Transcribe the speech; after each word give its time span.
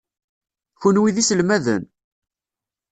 Kenwi 0.81 1.11
d 1.15 1.17
iselmaden? 1.21 1.83